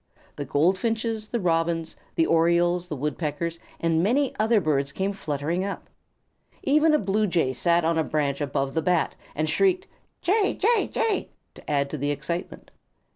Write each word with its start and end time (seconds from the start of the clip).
The 0.35 0.45
Goldfinches, 0.45 1.29
the 1.29 1.39
Robins, 1.39 1.95
the 2.15 2.25
Orioles, 2.25 2.87
the 2.87 2.95
Woodpeckers, 2.95 3.59
and 3.79 4.01
many 4.01 4.33
other 4.39 4.59
birds 4.59 4.91
came 4.91 5.13
fluttering 5.13 5.63
up. 5.63 5.91
Even 6.63 6.95
a 6.95 6.97
Blue 6.97 7.27
Jay 7.27 7.53
sat 7.53 7.85
on 7.85 7.99
a 7.99 8.03
branch 8.03 8.41
above 8.41 8.73
the 8.73 8.81
Bat 8.81 9.15
and 9.35 9.47
shrieked, 9.47 9.85
"Jay! 10.23 10.55
Jay! 10.55 10.87
Jay!" 10.87 11.29
to 11.53 11.69
add 11.69 11.91
to 11.91 11.99
the 11.99 12.09
excitement. 12.09 12.71